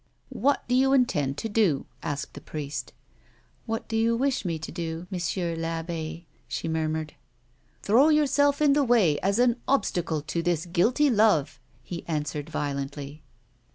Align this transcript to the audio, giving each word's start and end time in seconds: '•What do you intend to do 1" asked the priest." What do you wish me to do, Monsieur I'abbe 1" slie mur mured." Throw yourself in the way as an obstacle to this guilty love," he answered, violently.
'•What 0.29 0.67
do 0.67 0.73
you 0.73 0.93
intend 0.93 1.37
to 1.37 1.47
do 1.47 1.85
1" 1.99 1.99
asked 2.11 2.33
the 2.33 2.41
priest." 2.41 2.91
What 3.67 3.87
do 3.87 3.95
you 3.95 4.15
wish 4.17 4.43
me 4.43 4.57
to 4.57 4.71
do, 4.71 5.05
Monsieur 5.11 5.51
I'abbe 5.51 6.25
1" 6.25 6.25
slie 6.49 6.71
mur 6.71 6.89
mured." 6.89 7.13
Throw 7.83 8.09
yourself 8.09 8.63
in 8.63 8.73
the 8.73 8.83
way 8.83 9.19
as 9.19 9.37
an 9.37 9.57
obstacle 9.67 10.23
to 10.23 10.41
this 10.41 10.65
guilty 10.65 11.11
love," 11.11 11.59
he 11.83 12.03
answered, 12.07 12.49
violently. 12.49 13.21